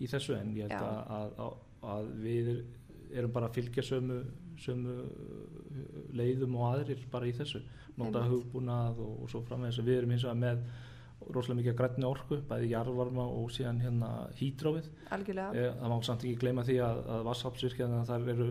[0.00, 1.52] í þessu en ég held að, að,
[1.82, 2.64] að við
[3.12, 4.24] erum bara að fylgja sömu
[4.62, 4.98] sömu
[6.16, 7.62] leiðum og aðrir bara í þessu.
[7.98, 9.80] Nota hugbúnað og, og svo framvegis.
[9.82, 10.62] Við erum eins og með
[11.34, 15.48] rosalega mikið grætni orku, bæði jarðvarma og síðan hérna hítrófið algjörlega.
[15.54, 18.48] Eh, það má samt ekki gleyma því að, að vassaflsvirkjana þar eru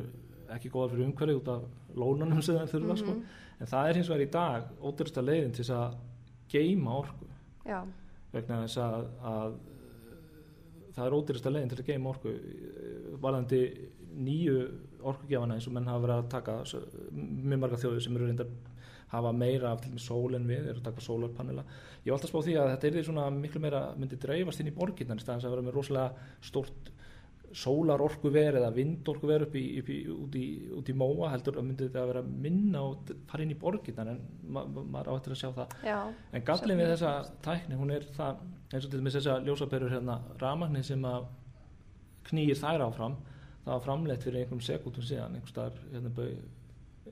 [0.55, 3.15] ekki góðar fyrir umhverju út af lónunum sem það þurfa sko.
[3.15, 3.23] Mhm.
[3.57, 5.95] en það er hins vegar í dag ódursta leiðin til að
[6.51, 7.29] geima orku.
[7.67, 7.79] Já,
[8.31, 12.35] vegna þess að, að eh, það er ódursta leiðin til að geima orku.
[12.35, 13.63] Eh, varðandi
[14.17, 14.59] nýju
[15.01, 16.57] orkugjafana eins og menn hafa verið að taka
[17.13, 18.51] mjög marga þjóðir sem eru reyndar
[19.11, 21.63] hafa meira af til með sól en við eru að taka sólarpanela.
[22.03, 24.63] Ég var alltaf að spá því að þetta er því svona miklu meira myndi dreifast
[24.63, 26.91] inn í borginnar í staðans að vera með rosalega stórt
[27.55, 30.45] sólarorku verið eða vindorku verið upp í, upp í, út, í,
[30.77, 34.11] út í móa heldur að myndi þetta að vera minna og fara inn í borginnar
[34.11, 35.77] en ma ma maður áttir að sjá það.
[35.87, 35.97] Já,
[36.33, 37.13] En gallin við þessa
[37.45, 41.29] tækni, hún er það, eins og til dæmis þessa ljósaperur hérna, ramagni sem að
[42.27, 43.17] knýir þær áfram,
[43.67, 45.35] það var framleitt fyrir einhverjum sekúndum síðan,
[45.91, 46.11] hérna,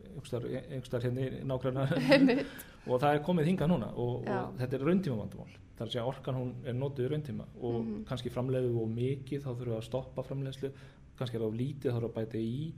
[0.06, 4.86] einhverstaðar einhverstaðar hérna nákvæmna einmitt og það er komið hingað núna og, og þetta er
[4.88, 5.56] rauntíma vandamál.
[5.76, 8.04] Það er að orkan hún er notuð í rauntíma og Mhm.
[8.08, 10.72] kannski framleiðu og mikið þá þurfum við að stoppa framleiðslu,
[11.20, 12.74] kannski er það of lítið þá þurfum við að bæta í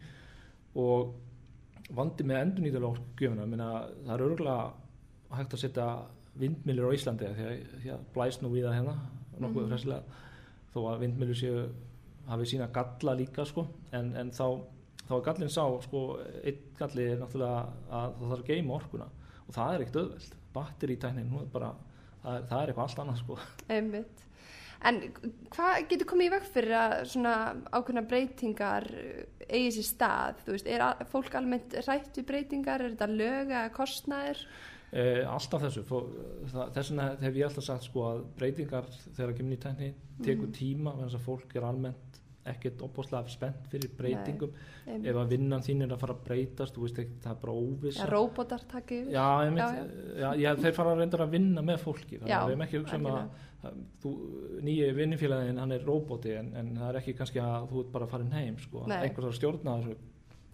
[0.76, 1.14] og
[1.98, 3.46] vandi með endurnýtulega orkugjöfuna,
[4.08, 5.86] það er örgulega hægt að setja
[6.38, 7.62] vindmillir á Íslandi því að,
[7.94, 8.96] að blæst nú við það hérna
[9.38, 9.70] nokkuð mm
[10.74, 11.62] þó að vindmillir séu
[12.28, 14.46] hafi sína galla líka sko en, en þá,
[15.08, 16.02] þá er gallin sá sko,
[16.44, 19.10] einn galli er náttúrulega að það þarf að geima orkuna
[19.48, 21.74] og það er ekkert auðveld batteritæknin, hún er bara
[22.24, 23.38] það er, það er eitthvað allt annað sko
[23.78, 24.24] Einmitt.
[24.88, 24.98] En
[25.50, 27.32] hvað getur komið í veg fyrir að svona
[27.74, 28.86] ákveðna breytingar
[29.48, 30.44] eigi sér stað?
[30.46, 32.84] Þú veist, er að, fólk almennt rætt við breytingar?
[32.86, 34.44] Er þetta lög eða kostnæður?
[34.94, 38.86] Eh, alltaf þessu þess vegna hef ég alltaf sagt sko að breytingar
[39.18, 39.90] þegar kemur ný tækni
[40.22, 40.54] tekur Mhm.
[40.60, 42.17] tíma þess að fólk er almennt
[42.54, 44.52] ekkert opbóðslega spennt fyrir breytingum
[44.88, 45.10] Einmitt.
[45.12, 47.58] ef að vinnan þín er að fara að breytast þú veist ekki, það er bara
[47.62, 49.14] óvissa Já, róbótar takið yfir?
[49.14, 49.68] Já, Já,
[50.22, 52.78] já, já, þeir fara að reynda að vinna með fólki þannig að við erum ekki
[52.78, 53.46] að hugsa um að,
[54.04, 54.12] þú,
[54.68, 58.06] nýji vinnifélagin hann er róbóti en, en það er ekki kannski að þú ert bara
[58.08, 59.00] að fara heim sko, Nei.
[59.08, 59.98] einhvers að stjórna þessu,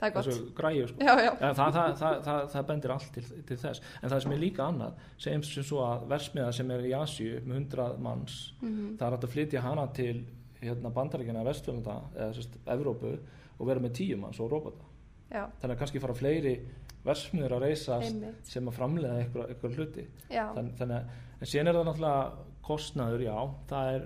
[0.03, 0.99] þessu græju sko.
[1.05, 1.29] Já, já.
[1.39, 4.41] Ja, það, það, það, það, það bendir allt til, til þess en það sem er
[4.41, 8.95] líka annað segjum sem svo að versmiða sem er í Asju með 100 manns Mhm.
[8.99, 10.15] það er að flytja hana til
[10.63, 13.13] hérna, bandaríkjana vestfjölda eða sérst, Evrópu
[13.59, 14.85] og vera með 10 manns og robota
[15.33, 16.55] Já, þannig að kannski fara fleiri
[17.03, 18.43] versmiður að reysast einmitt.
[18.47, 20.03] sem að framleiða eitthvað, eitthvað hluti.
[20.29, 22.27] Þann, þannig að en síðan er það náttúrulega
[22.67, 23.37] kostnaður, já.
[23.71, 24.05] Það er,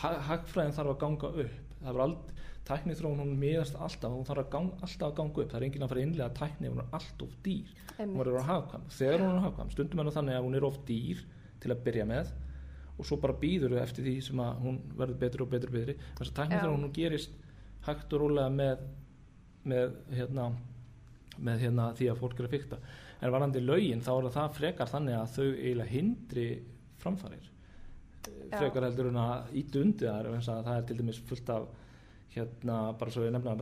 [0.00, 1.56] ha- hagfræðin þarf að ganga upp.
[1.80, 2.36] Það er aldrei
[2.70, 5.50] tækni þróun hún miðast alltaf, hún þarf að gang, alltaf að ganga upp.
[5.50, 7.74] Það er enginn að fara að innlega tækni ef hún er allt of dýr.
[7.90, 8.20] Hún einmitt.
[8.22, 8.86] verður að hagkvæm.
[9.00, 11.24] Þegar hún er hagkvæm, stundum er það þannig að hún er of dýr
[11.60, 12.32] til að byrja með
[13.00, 15.76] og svo bara býður þau eftir því sem að hún verður betur og betur og
[15.78, 16.60] betri þess að tækni Já.
[16.60, 17.38] þegar hún gerist
[17.86, 18.84] hægt og rólega með
[19.70, 20.48] með hérna
[21.40, 22.80] með hérna því að fólk er að fykta
[23.20, 26.46] en varandi lögin þá er það frekar þannig að þau eiginlega hindri
[27.00, 27.50] framfarir
[28.50, 28.56] Já.
[28.58, 31.68] frekar heldur en að ítu undir þar þess að það er til dæmis fullt af
[32.34, 33.56] hérna bara svo ég nefna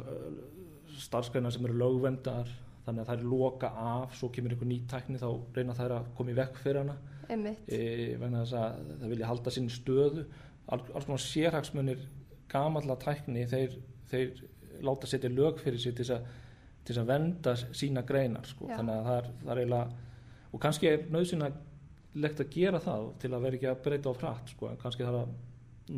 [0.99, 2.51] starfskræna sem eru lögvendar
[2.89, 6.11] þannig að það er loka af svo kemur einhver ný tækni þá reyna þær að
[6.17, 6.97] koma í vekk fyrir hana.
[7.29, 7.81] E,
[8.21, 10.27] vegna þess að það vilja halda sinni stöðu.
[10.69, 12.05] Al, alls konar sérhagsmunir
[12.49, 13.79] gamalla tækni þeir,
[14.11, 14.45] þeir
[14.85, 18.69] láta setja lög fyrir sig til þess að, að venda sína greinar sko.
[18.71, 20.07] Þannig að það er, það er eiginlega
[20.49, 24.55] og kannski er nöðsynlegt að gera það til að vera ekki að breyta á frætt
[24.55, 24.71] sko.
[24.71, 25.37] en kannski þarf að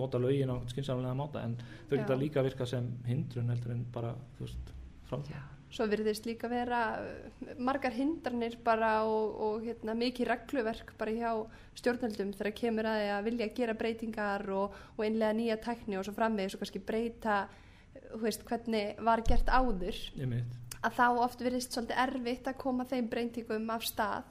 [0.00, 1.56] nota lögin á skynsamlega máta en
[1.88, 4.74] þau geta líka virka sem hindrun heldur en bara þú veist,
[5.10, 11.14] framtíð Svo virðist líka vera uh, margar hindranir bara og, og hérna, mikið regluverk bara
[11.14, 11.32] hjá
[11.78, 16.16] stjórnöldum þegar kemur að að vilja gera breytingar og, og innlega nýja tækni og svo
[16.16, 17.44] framvegis og kannski breyta
[18.10, 19.96] þú veist, hvernig var gert áður.
[20.80, 24.28] Að þá oft virðist svolítið erfitt að koma þeim breytingum af stað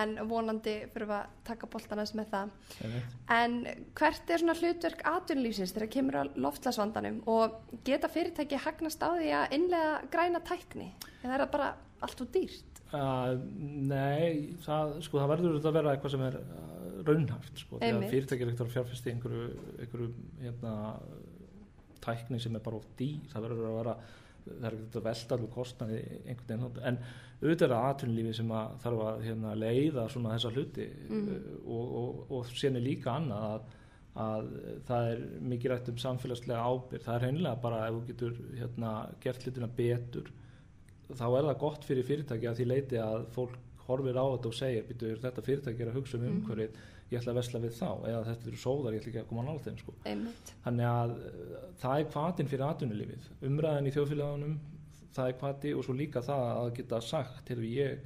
[0.00, 2.54] en vonandi fyrir að taka boltanast með það.
[2.84, 3.18] Einmitt.
[3.34, 3.58] En
[3.98, 9.30] hvert er svona hlutverk atvinnulífsins þegar kemur á loftlasvandanum og geta fyrirtæki hagnast á því
[9.40, 10.90] að innlega græna tækni?
[11.22, 11.70] Eða er það bara
[12.04, 12.82] allt úr dýrt?
[12.88, 13.34] Uh,
[13.84, 18.06] nei, það, sko, það verður að vera eitthvað sem er uh, raunhæft sko, því að
[18.14, 19.48] fyrirtæki er ekkert að fjárfesti einhverju,
[19.82, 20.08] einhverju
[20.40, 20.72] hérna,
[22.04, 23.94] tækni sem er bara of dýr það verður að vera
[24.58, 26.98] það er ekkert að velta alveg kostnaði einhvern veginn en
[27.42, 31.28] auðvitað er það atvinnulífi sem að þarf að hérna, leiða svona þessa hluti Mhm.
[31.28, 32.46] uh, og, og, og
[32.80, 33.62] er líka annað að,
[34.18, 34.50] að
[34.88, 38.92] það er mikið rætt um samfélagslega ábyrgð það er hreinlega bara ef þú getur hérna,
[39.22, 40.32] gert hlutina betur
[41.08, 43.54] þá er það gott fyrir fyrirtæki að því leiti að fólk
[43.88, 44.82] horfir á þetta og segir
[45.22, 46.40] þetta fyrirtæki er að hugsa um Mhm.
[46.42, 46.80] umhverfið
[47.10, 49.44] ég ætla að vesla við þá eða þetta eru sóðar, ég ætla ekki að koma
[49.46, 49.94] nála þeim sko.
[50.64, 54.58] Þannig að uh, það er hvatin fyrir atvinnulífið umræðan í þjóðfélagunum
[55.18, 57.98] það er kvati og svo líka það að geta sagt til ég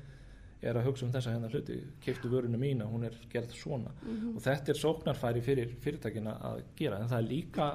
[0.63, 4.37] er að hugsa um þessa hérna hluti keiftu vöruna mína, hún er gerð svona Mhm.
[4.37, 7.67] og þetta er sóknarfæri fyrir fyrirtækina að gera en það er líka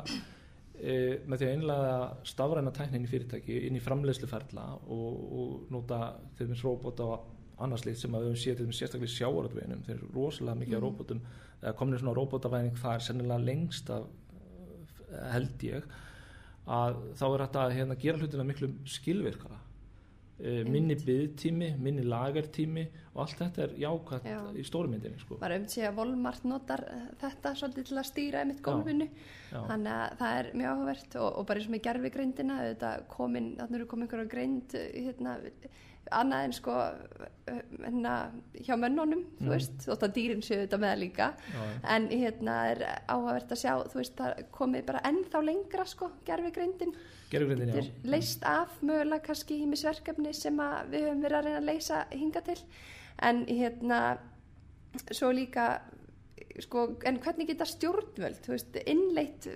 [0.80, 6.14] e, með því að einlega stafræna tæknin í fyrirtæki inn í framleiðsluferla og, og nota
[6.38, 6.64] til dæmis
[7.58, 9.96] róbóta og annars líkt sem að við höfum séð til dæmis sérstaklega í sjávaröldveginum þeir
[9.98, 10.78] eru rosalega mikið mm.
[10.78, 11.22] Af róbótum
[11.78, 14.04] komin svona róbótavæðing það er sennilega lengst af
[15.34, 15.88] held ég
[16.68, 19.58] að þá er þetta að hérna, gera hlutina miklu skilvirkara
[20.38, 24.40] e, minni byðtími, minni lagertími og allt þetta er jákvæmt Já.
[24.52, 25.40] í stórumyndinni sko.
[25.42, 29.62] Var um sig að Volmart notar eh, þetta svolítið til að stýra einmitt gólfinu Já.
[29.72, 32.60] þannig að það er mjög áhugavert og, og bara eins og með gerfi greindina
[33.16, 35.38] komin, þannig eru komin einhverja greind eh, hérna,
[36.12, 36.74] annað en sko
[37.48, 38.14] hérna,
[38.66, 39.50] hjá mönnunum þú Mm.
[39.50, 41.28] veist, þótt að dýrin séu þetta með líka.
[41.54, 41.62] Já,
[41.96, 46.94] en hérna er áhugavert að sjá þú veist, það komið bara ennþá lengra sko, Gerfugrindin,
[47.78, 52.42] er leist af mögulega kannski hímisverkefni sem við höfum verið að reyna að leysa hinga
[52.42, 52.58] til.
[53.20, 54.18] En hérna
[55.12, 55.82] svo líka
[56.60, 59.48] sko, en hvernig geta stjórnvöld þú veist, innleitt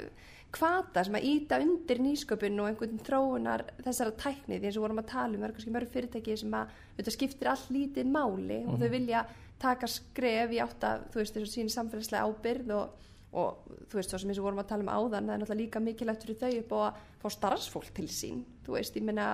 [0.51, 4.99] kvata sem að íta undir nýsköpun og einhvern þróunar þessara tækni því eins og vorum
[4.99, 8.59] að tala um, það er kannski mörg fyrirtæki sem að þetta skiptir all lítið máli
[8.65, 8.81] og Mhm.
[8.81, 9.25] þau vilja
[9.61, 12.89] taka skref í átt að þú veist, þessu sín samfélagslega ábyrð og,
[13.33, 15.79] og þú veist, svo sem og vorum að tala um áðan það er náttúrulega líka
[15.79, 19.27] mikilvægt fyrir þau upp á að fá starfsfólk til sín, þú veist, ég meina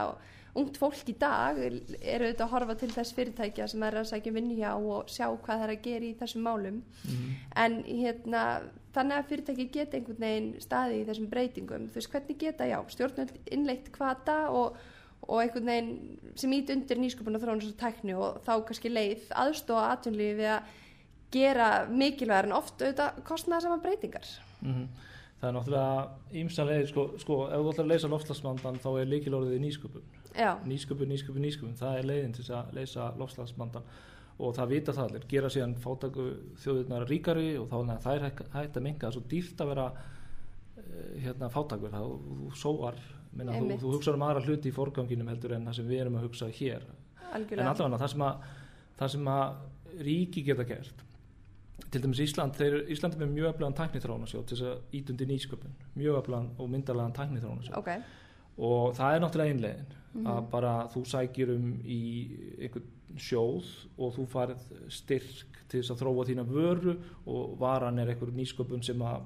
[0.57, 4.33] ungt fólk í dag eru auðvitað að horfa til þess fyrirtækja sem er að sækja
[4.33, 7.35] vinnu hjá og sjá hvað það er að gera í þessum málum Mhm.
[7.55, 8.43] en hérna,
[8.93, 12.79] þannig að fyrirtæki geta einhvern veginn staði í þessum breytingum þú veist hvernig geta, já,
[12.89, 14.77] stjórnvöld innleitt kvata og,
[15.27, 19.29] og einhvern veginn sem ít undir nýsköpun og þróunar og tækni og þá kannski leið
[19.29, 20.63] aðstóða atvinnlífi við að
[21.33, 24.27] gera mikilvægar en oft auðvitað kostnaða saman breytingar.
[24.61, 24.87] Mhm.
[25.37, 29.59] Það er náttúrulega ímsalega, sko, sko, ef þú ætlar að leysa loftslagsmandan þá er líkilorðið
[29.61, 30.05] nýsköpun.
[30.33, 33.83] já, Nýsköpun, nýsköpun, nýsköpun, það er leiðin til að leysa loftslagsmandan
[34.39, 36.25] og það vita það allir, gera síðan fátaku
[36.63, 39.87] þjóðirnar ríkari og þá það er hægt að minga, það er svo dýrt að vera
[40.77, 42.99] eh, hérna fátakur, það þú sóar,
[43.33, 46.19] minna, þú, þú hugsaður um aðra hluti í forganginum heldur en það sem við erum
[46.19, 46.85] að hugsa hér.
[47.27, 47.73] En algjörlega.
[47.73, 48.47] allavega það sem að,
[49.01, 51.06] það sem að ríki geta gert
[51.97, 55.75] til dæmis Ísland, þeir, Ísland er með mjög öflagan tæknithrónasjóð til þess að ítundi nýsköpun
[55.97, 57.89] mjög öflagan og myndarlegan tæknithrónasjóð ok,
[58.57, 59.85] og það er náttúrulega einlegin
[60.17, 60.25] Mhm.
[60.25, 61.97] að bara þú sækir um í
[62.57, 62.85] einhvern
[63.21, 63.65] sjóð
[63.99, 66.95] og þú farið styrk til þess að þróa þína vöru
[67.27, 69.21] og varan er einhver nýsköpun sem að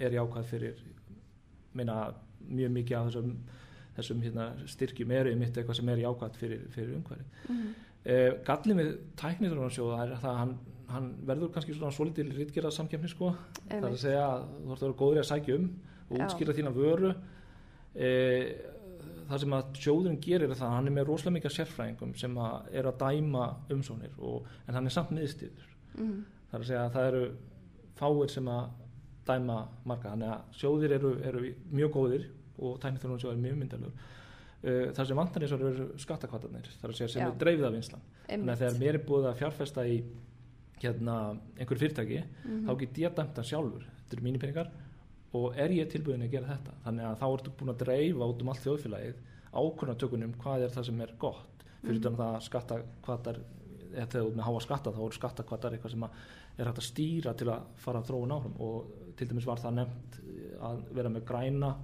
[0.00, 0.74] er jákvæð fyrir
[1.74, 2.14] minna
[2.48, 3.34] mjög mikið af þessum,
[3.98, 7.74] þessum hérna, styrkjum eru einmitt eitthvað sem er jákvæð fyrir, fyrir umhverfið Mhm.
[8.04, 10.58] Eh, gallið með tækniþrónarsjóða er það að hann,
[10.94, 13.32] hann verður kannski svona svolítil ritgerða samkefni sko.
[13.68, 15.68] Það er að segja að þú ert að vera góður í að sækja um
[16.10, 16.24] og Já.
[16.26, 17.12] útskýra þína vöru.
[17.94, 18.50] Eh,
[19.30, 22.36] það sem að sjóðurinn gerir er það að hann er með rosalega mikið sérfræðingum sem
[22.42, 26.24] að er að dæma umsónir og, en hann er samt miðstýður Mhm.
[26.50, 27.22] það er að segja að það eru
[28.00, 28.68] fáir sem að
[29.26, 32.24] dæma marga þannig að sjóðir eru, eru mjög góðir
[32.58, 35.88] og tækniþrónarsjóð er mjög myndalur uh, það sem vantar eins og eru
[36.84, 39.86] er að segja sem er dreifða vinslan þannig að þegar mér er búið að fjárfesta
[39.86, 40.00] í
[40.82, 41.16] hérna
[41.58, 42.66] einhver fyrirtæki Mhm.
[42.68, 44.70] þá get ég dæmt það sjálfur þetta eru mínir peningar
[45.34, 48.42] og er ég tilbúin að gera þetta þannig að þá ertu búin að dreifa út
[48.42, 49.14] um allt þjóðfélagið
[49.54, 52.00] ákvörnatökunum hvað er það sem er gott fyrir Mhm.
[52.00, 53.36] utan það að skattakvatar
[53.94, 56.10] eða þegar þú með háa skatta þá eru skattakvatar eitthvað sem að
[56.58, 58.84] er hægt að stýra til að fara að þróun áfram og
[59.16, 60.20] til dæmis var það nefnt
[60.60, 61.74] að vera með græna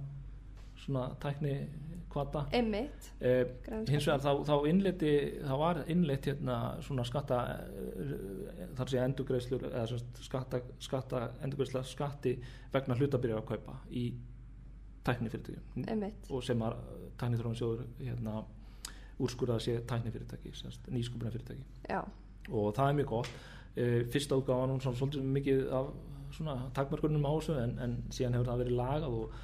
[0.77, 1.67] svona tækni
[2.11, 3.11] kvata einmitt.
[3.19, 3.43] Eh,
[3.89, 8.13] hins vegar þá, þá innleiti þá var innleitt hérna svona skatta eh,
[8.77, 12.37] þar sé endurgreislur eða skatta, skatta endurgreisla skatti
[12.73, 14.07] vegna hlutabyrja að kaupa í
[15.07, 16.07] tæknifyrirtækjum.
[16.31, 16.79] Og sem að
[17.21, 18.41] tæknithrónarsjóður hérna
[19.23, 20.53] úrskurðað sé tæknifyrirtæki
[20.93, 22.01] nýskupuna fyrirtæki já,
[22.51, 23.31] og það er mjög gott.
[23.77, 25.89] E, fyrsta útgáfa nú svona svolítið mikið af
[26.35, 29.37] svona takmarkunum á þessu en, en síðan hefur það verið lagað og,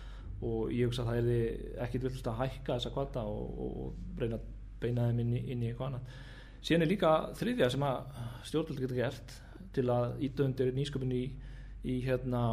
[0.43, 4.21] og ég hugsa að það er ekkit villust að hækka þessa kvata og, og, og
[4.21, 4.51] reyna að
[4.84, 6.21] beina þeim inn í, inn í eitthvað annað.
[6.63, 9.36] Síðan er líka þriðja sem að stjórnvöld geta gert
[9.73, 11.23] til að íta undir nýsköpun í,
[11.84, 12.43] í hérna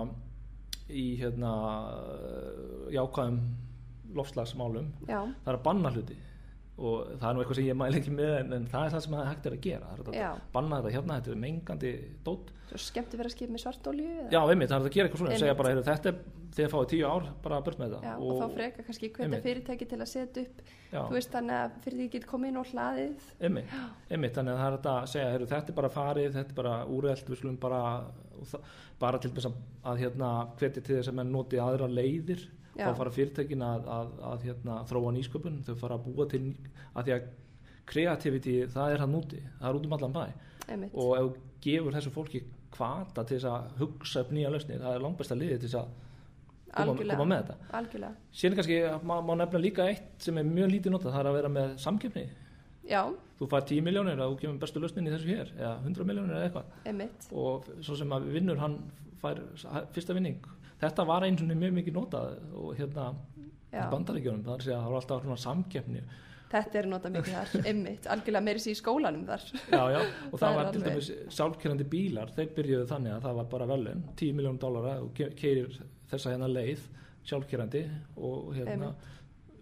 [0.90, 1.52] í hérna
[2.90, 3.40] jákvæðum
[4.16, 6.16] lofslagsmálum já, það er að banna hluti
[6.80, 9.04] og það er nú eitthvað sem ég mæli ekki með en, en það er það
[9.04, 9.90] sem það hægt er að gera.
[9.90, 11.92] Það er að banna þetta hérna, þetta er mengandi
[12.26, 12.52] dót.
[12.70, 15.20] Svo skemmt að vera að skipa með svartolju já, einmitt, það er að gera eitthvað
[15.20, 15.42] svona Einmitt.
[15.42, 16.18] segja bara, heyrðu, þetta er,
[16.54, 18.02] þið fáið tíu ár bara burt með þetta.
[18.06, 19.42] Já, og, þá freka kannski Einmitt.
[19.46, 20.60] fyrirtæki til að setja upp
[20.92, 23.26] já, þú veist þannig að fyrir því getur komið inn á hlaðið.
[23.48, 23.74] Einmitt,
[24.14, 26.76] einmitt, þannig að það er að segja heyrðu, þetta er bara farið, þetta er bara
[26.94, 27.82] úrelt við skulum bara,
[28.38, 28.70] og það-
[29.02, 29.58] bara til þess að,
[29.90, 30.30] að hérna,
[30.62, 32.86] hvetja til þess að menn noti aðra leiðir Já.
[32.86, 36.42] þá fara fyrirtækin að, að, að hérna, þróa nýsköpun, þau fara að búa til
[36.94, 37.28] að því að
[37.90, 40.22] kreativiti það er hann úti, það er út um allan bæ.
[40.70, 44.78] Einmitt, og ef þú gefur þessu fólki kvata til þess að hugsa upp nýja lausnir,
[44.82, 45.90] það er langbæsta liðið til þess að
[46.76, 47.72] koma, koma með þetta.
[47.80, 48.78] Algjörlega, síðan kannski
[49.10, 51.74] má, má nefna líka eitt sem er mjög lítið notað, það er að vera með
[51.82, 52.24] samkeppni.
[52.90, 53.02] Já,
[53.38, 56.38] þú fær 10 miljónir að þú kemur bestu lausnin í þessu hér eða 100 miljónir
[56.38, 56.72] eða eitthvað.
[56.90, 58.78] Einmitt, og svo sem að vinnur hann
[59.20, 59.42] fær
[59.94, 60.40] fyrsta vinning
[60.80, 63.06] þetta var eins og mjög mikið notað og hérna
[63.92, 66.00] bandaríkjunum það er að það var alltaf svona samkeppni.
[66.50, 70.32] Þetta er notað mikið þar, einmitt, algjörlega meiri sér í skólanum þar, já, já, og
[70.34, 74.02] Það það var til dæmis sjálfkerrandi bílar þeir byrjuðu þannig að það var bara velun
[74.18, 75.76] 10 miljónum dólara og ke- keirir
[76.10, 76.82] þessa hérna leið
[77.30, 77.84] sjálfkerrandi
[78.18, 78.90] og hérna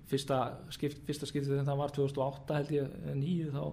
[0.08, 0.38] fyrsta,
[0.72, 3.64] skipt, fyrsta skiptið þegar það var 2008 held ég, eða nýju þá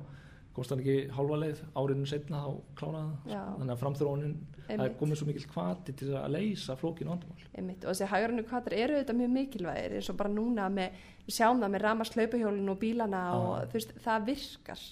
[0.55, 3.41] komst hann ekki hálfa leið árinu setna þá kláraði það Já.
[3.57, 4.35] þannig að framþróunin
[4.75, 7.47] er komið svo mikil kvati til að leysa flókin vandamál.
[7.53, 7.83] Einmitt.
[7.83, 11.61] Og þessi hægrannu kvatar eru þetta mjög mikilvægir eins og bara núna með, við sjáum
[11.61, 13.67] það með ramast hlaupahjólinu og bílana og Já.
[13.67, 14.85] þú veist, það virkar.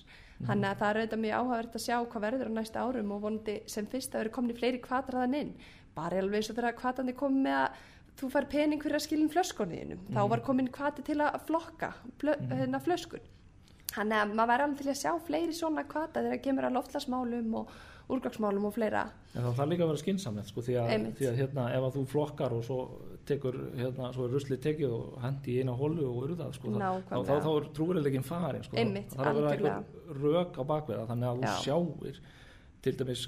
[0.43, 3.23] Þannig að það er auðvitað mjög áhugavert að sjá hvað verður á næsta árum og
[3.23, 5.51] vonandi sem fyrst að verður komin í fleiri kvatar þann inn.
[5.95, 7.81] Bara alveg eins og þegar kvatandi komið með að
[8.19, 12.35] þú fær pening fyrir að skilin flöskunniðinu þá var komin kvati til að flokka blö,
[12.51, 13.23] hérna flöskun
[13.93, 17.57] þannig að maður verður alveg til að sjá fleiri svona kvata þegar kemur að loftlasmálum
[17.61, 17.73] og
[18.11, 19.03] úrgangsmálum og fleira.
[19.33, 21.93] En það þarf líka að vera skinsamlegt sko, því, að, því að hérna, ef að
[21.97, 22.79] þú flokkar og svo
[23.27, 26.89] tekur hérna, svo er ruslið tekið og hendi í eina hólu og urða sko, þá,
[27.07, 30.63] þá, þá, þá er trúverilegin farin sko, Einmitt, það þarf að vera einhver rök á
[30.73, 31.55] bakveða þannig að þú Já.
[31.63, 32.19] sjáir
[32.83, 33.25] til dæmis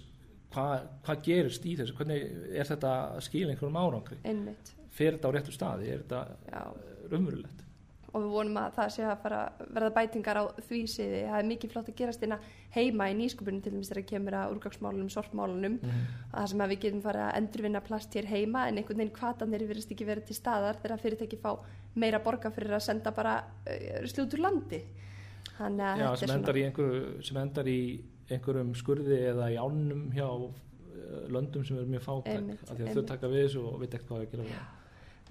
[0.56, 4.19] hvað hva gerist í þessu hvernig er þetta að skila einhverjum árangri?
[4.28, 4.73] Einmitt.
[4.95, 6.62] Fer þetta á réttu staði, er þetta já.
[7.12, 7.63] raunverulegt
[8.15, 11.21] og við vonum að það sé að fara að verða bætingar á því siði.
[11.28, 12.38] Það er mikið flott að gerast hérna
[12.71, 16.06] heima í nýsköpunum til dæmis þegar kemur að úrgangsmálunum, sortmálunum mm.
[16.32, 19.67] það sem að við getum farið að endurvinna plast hér heima en einhvern veginn kvatanir
[19.67, 21.51] verðist ekki verið til staðar þegar fyrirtæki fá
[21.99, 24.82] meira borga fyrir að senda bara uh, slút úr landi.
[25.56, 27.80] Að Já, sem er endar, í einhverju, sem endar í
[28.32, 32.97] einhverjum skurði eða í ánum hjá eh, löndum sem eru mjög fátæk af því að
[32.97, 34.75] þau taka við þessu og veit ekki hvað þau gera við það.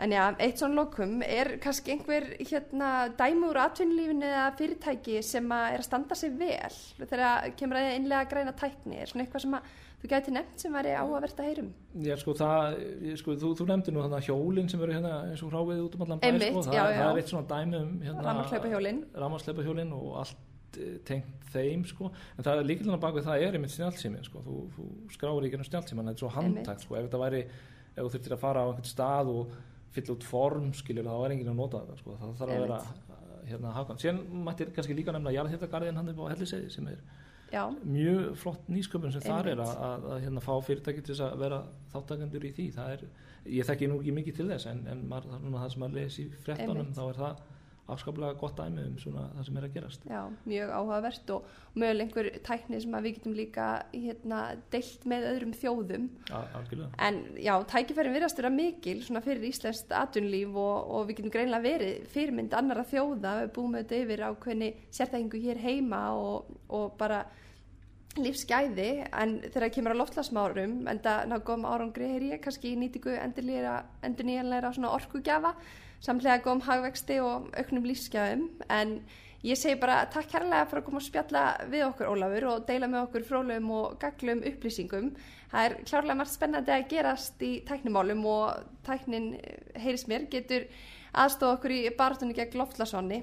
[0.03, 5.53] En já, eitt svona lokum, er kannski einhver hérna, dæmi úr atvinnulífinu eða fyrirtæki sem
[5.55, 9.45] að er að standa sig vel þegar kemur að innlega græna tækni, er svona eitthvað
[9.45, 9.69] sem að
[10.03, 11.69] þú gæti nefnt sem væri áhugavert að heyrum?
[12.05, 12.75] Já, sko, það,
[13.21, 15.95] sko, þú, þú nefndi nú þannig að hjólinn sem eru hérna eins og hráfið út
[15.97, 17.07] um allan bæ, Einmitt, sko, það, já, það já.
[17.07, 18.99] er eitt svona dæmi um hérna, Rafmagnshlaupahjólin.
[19.23, 23.57] rafmagnshlaupahjólin og allt eh, tengt þeim, sko, en það er líkilega bak við það er
[23.61, 27.07] einmitt snjálfsími, sko, þú, þú skráir ekki ennum snjálfsíman, þetta er svo handtækt, sko, ef
[27.07, 27.45] þetta væri,
[27.95, 29.57] ef þú þurftir að fara á einhvern stað og
[29.95, 32.81] fylla út form, skiljur, þá er enginn að nota þetta, sko, það þarf að vera
[33.49, 34.01] hérna hafgan.
[34.01, 37.05] Síðan mættir kannski líka nefna jarðhitagarðin hann upp á Helliseiði sem er
[37.55, 41.25] Já, mjög flott nýsköpun sem þar er að, að, að hérna, fá fyrirtæki til þess
[41.27, 41.59] að vera
[41.93, 42.65] þáttakendur í því.
[42.75, 43.05] Það er,
[43.55, 45.99] ég þekki nú ekki mikið til þess en, en maður, það, er það sem maður
[46.01, 47.45] les í fréttanum þá er það
[47.92, 50.07] afskaplega gott dæmi um svona, það sem er að gerast.
[50.09, 54.40] Já, mjög áhugavert og möguleg einhver tækni sem við getum líka hérna,
[54.73, 56.09] deilt með öðrum þjóðum.
[56.31, 56.88] Al- algjörlega.
[57.09, 61.68] En já, tækifærin virðast vera mikil svona fyrir íslenskt atvinnulíf og, og við getum greinlega
[61.68, 67.25] verið fyrirmynd annara þjóða, við búum auðvitað yfir ákveðni sérþækingu hér heima og, og bara
[68.16, 68.90] lífsgæði.
[69.12, 72.79] En þegar það kemur á loftlasmárum en það ná góðum árangri er ég kannski í
[72.81, 75.53] nýtingu endur nýjanleira svona orkugjafa
[76.05, 78.49] samlega góðum hagvexti og auknum lífsgæðum.
[78.73, 78.97] En
[79.45, 82.90] ég segi bara takk kærlega fyrir að koma að spjalla við okkur Ólafur og deila
[82.90, 85.12] með okkur frólegum og gaglum upplýsingum.
[85.53, 90.69] Það er klárlega margt spennandi að gerast í tæknimálum og tæknin eh, heyrist mér getur
[91.14, 93.21] aðstofa okkur í baratunni gegn loftlasvanni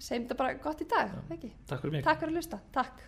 [0.00, 1.50] segjum þetta bara gott í dag, ekki?
[1.68, 2.06] Takk fyrir mig.
[2.06, 3.04] Takk fyrir að hlusta, takk